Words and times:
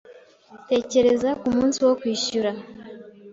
Tekereza 0.69 1.29
ku 1.41 1.47
munsi 1.55 1.77
wo 1.85 1.93
kwishyura. 1.99 2.51